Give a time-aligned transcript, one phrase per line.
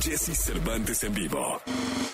[0.00, 1.60] Jesse Cervantes en vivo.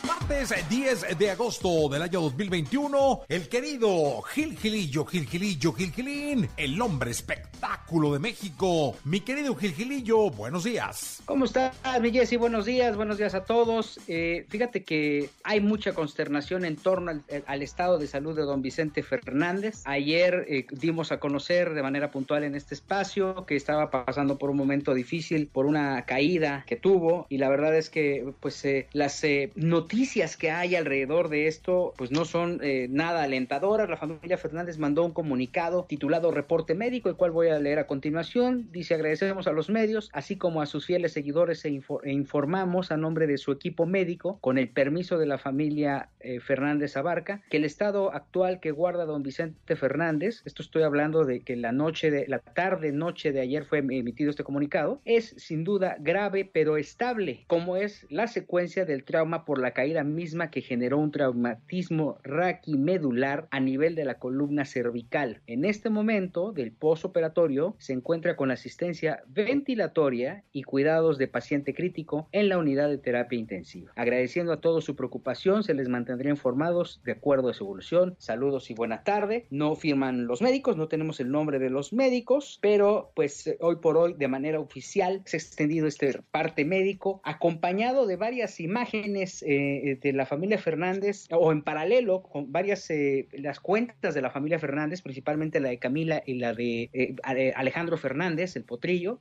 [0.06, 6.48] Martes 10 de agosto del año 2021, el querido Gil Gilillo, Gil Gilillo, Gil Gilín,
[6.56, 8.96] el hombre espectáculo de México.
[9.04, 11.22] Mi querido Gil Gilillo, buenos días.
[11.26, 12.38] ¿Cómo estás, mi Jesse?
[12.38, 14.00] Buenos días, buenos días a todos.
[14.08, 18.62] Eh, fíjate que hay mucha consternación en torno al, al, estado de salud de don
[18.62, 19.82] Vicente Fernández.
[19.84, 24.50] Ayer eh, dimos a conocer de manera puntual en este espacio que estaba pasando por
[24.50, 28.88] un momento difícil, por una caída que tuvo y la verdad es que pues eh,
[28.92, 33.88] las eh, noticias que hay alrededor de esto pues no son eh, nada alentadoras.
[33.88, 37.86] La familia Fernández mandó un comunicado titulado Reporte Médico, el cual voy a leer a
[37.86, 38.68] continuación.
[38.72, 42.96] Dice agradecemos a los medios, así como a sus fieles seguidores e, e informamos a
[42.96, 47.58] nombre de su equipo médico, con el permiso de la familia eh, Fernández Abarca, que
[47.58, 52.10] el estado actual que guarda don Vicente Fernández, esto estoy hablando de que la noche
[52.10, 56.78] de la tarde noche de ayer fue emitido este comunicado, es sin duda grave pero
[56.78, 62.18] estable, como es la secuencia del trauma por la caída misma que generó un traumatismo
[62.22, 65.42] raquimedular a nivel de la columna cervical.
[65.46, 72.28] En este momento del posoperatorio se encuentra con asistencia ventilatoria y cuidados de paciente crítico
[72.32, 73.92] en la unidad de terapia intensiva.
[73.94, 78.16] Agradeciendo a todos su preocupación, se les mantendrá informados de acuerdo a su evolución.
[78.18, 79.46] Saludos y buena tarde.
[79.50, 83.96] No firman los médicos, no tenemos el nombre de los médicos, pero pues hoy por
[83.96, 89.98] hoy de manera oficial se ha extendido este parte médico acompañado de varias imágenes eh,
[90.00, 94.58] de la familia Fernández o en paralelo con varias eh, las cuentas de la familia
[94.58, 97.16] Fernández, principalmente la de Camila y la de eh,
[97.54, 99.18] Alejandro Fernández, el potrillo,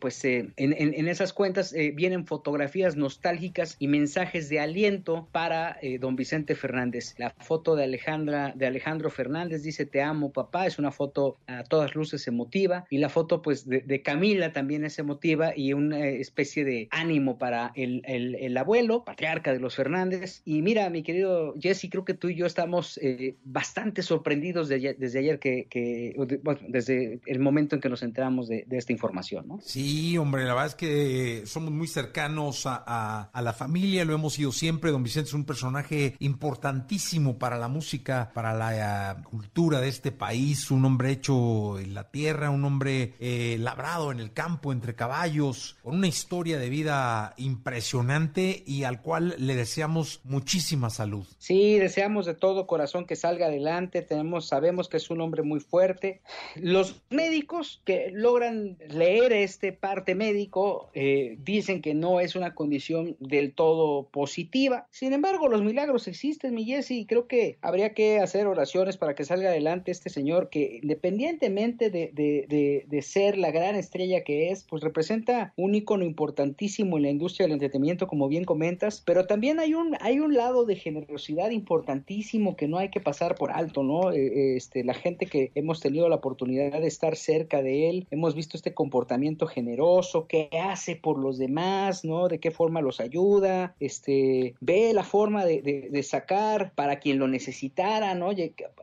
[0.00, 6.16] pues en, en, en, esas cuentas vienen fotografías nostálgicas y mensajes de aliento para don
[6.16, 7.14] Vicente Fernández.
[7.18, 11.64] La foto de Alejandra de Alejandro Fernández dice te amo papá, es una foto a
[11.64, 16.64] todas luces emotiva y la foto pues de, Camila también es emotiva y una especie
[16.64, 20.42] de ánimo para el, el, el, abuelo, patriarca de los Fernández.
[20.44, 25.18] Y mira, mi querido Jesse, creo que tú y yo estamos eh, bastante sorprendidos desde
[25.18, 26.14] ayer que,
[26.68, 29.60] desde el momento en que nos enteramos de, de, esta información, ¿no?
[29.62, 34.14] Sí, hombre, la verdad es que somos muy cercanos a, a, a la familia, lo
[34.14, 34.90] hemos sido siempre.
[34.90, 40.12] Don Vicente es un personaje importantísimo para la música, para la uh, cultura de este
[40.12, 44.94] país, un hombre hecho en la tierra, un hombre eh, labrado en el campo entre
[44.94, 51.26] caballos, con una historia de vida impresionante y al cual le deseamos muchísima salud.
[51.38, 55.60] Sí, deseamos de todo corazón que salga adelante, tenemos, sabemos que es un hombre muy
[55.60, 56.20] fuerte.
[56.56, 63.16] Los médicos que logran leer este parte médico eh, dicen que no es una condición
[63.20, 64.86] del todo positiva.
[64.90, 66.15] Sin embargo, los milagros existen,
[66.50, 70.80] mi Jesse, creo que habría que hacer oraciones para que salga adelante este señor que
[70.82, 76.96] independientemente de, de, de, ser la gran estrella que es, pues representa un ícono importantísimo
[76.96, 80.64] en la industria del entretenimiento, como bien comentas, pero también hay un, hay un lado
[80.64, 84.12] de generosidad importantísimo que no hay que pasar por alto, ¿no?
[84.12, 88.34] Eh, este, la gente que hemos tenido la oportunidad de estar cerca de él, hemos
[88.34, 92.28] visto este comportamiento generoso, qué hace por los demás, ¿no?
[92.28, 97.26] De qué forma los ayuda, este, ve la forma de, de sacar para quien lo
[97.26, 98.30] necesitara, ¿no?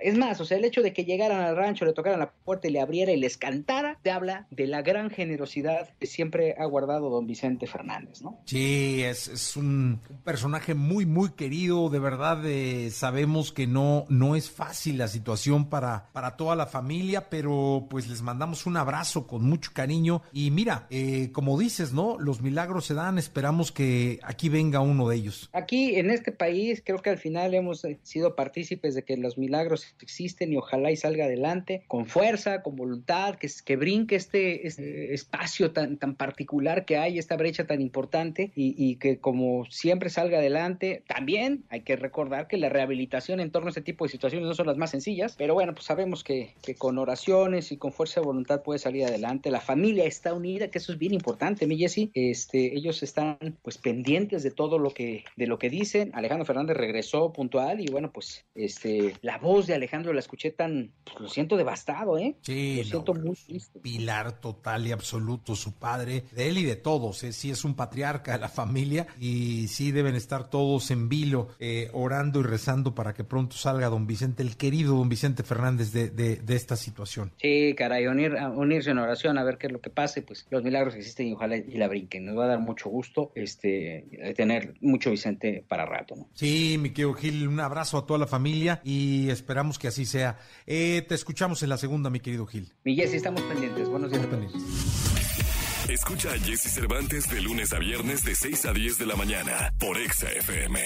[0.02, 2.68] Es más, o sea, el hecho de que llegaran al rancho, le tocaran la puerta
[2.68, 6.66] y le abriera y les cantara, te habla de la gran generosidad que siempre ha
[6.66, 8.40] guardado don Vicente Fernández, ¿no?
[8.46, 14.36] Sí, es, es un, personaje muy, muy querido, de verdad eh, sabemos que no, no
[14.36, 19.28] es fácil la situación para, para toda la familia, pero pues les mandamos un abrazo
[19.28, 22.18] con mucho cariño y mira, eh, como dices, ¿no?
[22.20, 25.50] Los milagros se dan, esperamos que aquí venga uno de ellos.
[25.54, 29.96] Aquí en este país creo que al final hemos sido partícipes de que los milagros
[30.02, 35.14] existen y ojalá y salga adelante con fuerza, con voluntad, que, que brinque este, este
[35.14, 40.10] espacio tan, tan particular que hay, esta brecha tan importante y, y, que como siempre
[40.10, 41.04] salga adelante.
[41.08, 44.54] También hay que recordar que la rehabilitación en torno a este tipo de situaciones no
[44.54, 48.22] son las más sencillas, pero bueno, pues sabemos que, que con oraciones y con fuerza
[48.22, 49.52] de voluntad puede salir adelante.
[49.52, 52.12] La familia está unida, que eso es bien importante, mi Jessy.
[52.14, 56.12] Este, ellos están pues pendientes de todo lo que, de lo que dicen.
[56.14, 56.93] Alejandro Fernández regresó
[57.34, 61.58] puntual y bueno, pues este, la voz de Alejandro la escuché tan, pues, lo siento
[61.58, 62.36] devastado, ¿eh?
[62.42, 63.80] Sí, lo siento no, muy triste.
[63.80, 67.34] Pilar total y absoluto, su padre, de él y de todos, ¿eh?
[67.34, 71.50] sí es un patriarca patriarca de la familia y sí deben estar todos en vilo,
[71.60, 75.92] eh, orando y rezando para que pronto salga don Vicente, el querido don Vicente Fernández
[75.92, 77.32] de, de, esta situación.
[77.40, 80.64] Sí, caray, unir, unirse en oración a ver qué es lo que pase, pues los
[80.64, 82.26] milagros existen y ojalá y la brinquen.
[82.26, 86.16] Nos va a dar mucho gusto este tener mucho Vicente para rato.
[86.16, 86.28] ¿no?
[86.34, 90.38] Sí, mi querido Gil, un abrazo a toda la familia y esperamos que así sea.
[90.68, 92.72] Eh, te escuchamos en la segunda, mi querido Gil.
[92.84, 93.90] Mi Jessy, estamos pendientes.
[93.90, 94.28] Buenos días.
[95.90, 99.74] Escucha a Jesse Cervantes de lunes a viernes de 6 a 10 de la mañana
[99.80, 100.80] por Exa FM.